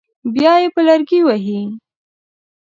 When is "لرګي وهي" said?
0.87-1.61